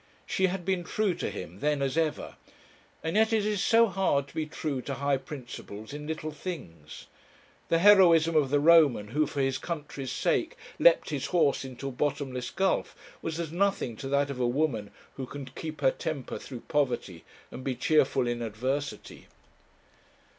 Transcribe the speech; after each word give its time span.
She 0.25 0.47
had 0.47 0.65
been 0.65 0.83
true 0.83 1.13
to 1.13 1.29
him, 1.29 1.59
then 1.59 1.79
as 1.83 1.95
ever. 1.95 2.35
And 3.03 3.15
yet 3.15 3.31
it 3.31 3.45
is 3.45 3.61
so 3.61 3.85
hard 3.85 4.27
to 4.27 4.33
be 4.33 4.47
true 4.47 4.81
to 4.81 4.95
high 4.95 5.17
principles 5.17 5.93
in 5.93 6.07
little 6.07 6.31
things. 6.31 7.05
The 7.69 7.77
heroism 7.77 8.35
of 8.35 8.49
the 8.49 8.59
Roman, 8.59 9.09
who, 9.09 9.27
for 9.27 9.41
his 9.41 9.59
country's 9.59 10.11
sake, 10.11 10.57
leapt 10.79 11.11
his 11.11 11.27
horse 11.27 11.63
into 11.63 11.89
a 11.89 11.91
bottomless 11.91 12.49
gulf, 12.49 12.95
was 13.21 13.39
as 13.39 13.51
nothing 13.51 13.95
to 13.97 14.07
that 14.07 14.31
of 14.31 14.39
a 14.39 14.47
woman 14.47 14.89
who 15.17 15.27
can 15.27 15.45
keep 15.45 15.81
her 15.81 15.91
temper 15.91 16.39
through 16.39 16.61
poverty, 16.61 17.23
and 17.51 17.63
be 17.63 17.75
cheerful 17.75 18.25
in 18.27 18.41
adversity. 18.41 19.27